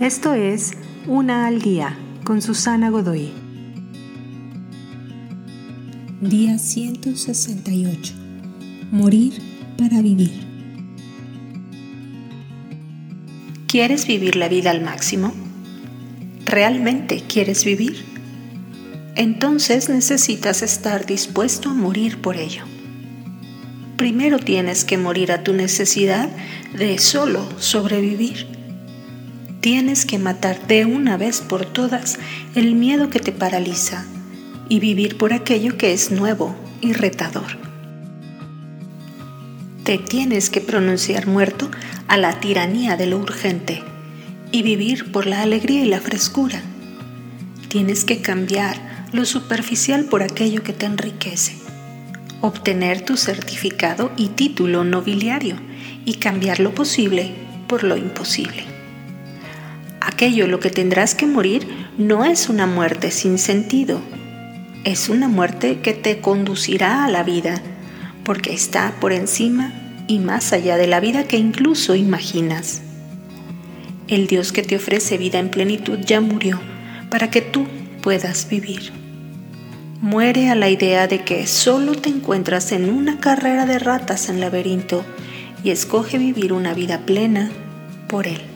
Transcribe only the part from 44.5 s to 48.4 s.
y vivir por la alegría y la frescura. Tienes que